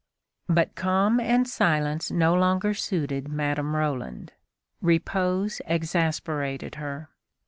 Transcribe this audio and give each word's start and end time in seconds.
But 0.47 0.73
calm 0.73 1.19
and 1.19 1.47
silence 1.47 2.09
no 2.09 2.33
longer 2.33 2.73
suited 2.73 3.27
Madame 3.27 3.75
Roland. 3.75 4.33
Repose 4.81 5.61
exasperated 5.67 6.73
her. 6.73 7.11